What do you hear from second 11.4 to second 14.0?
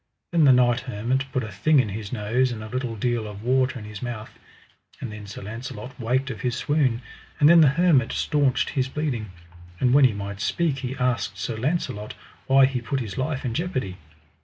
Launcelot why he put his life in jeopardy.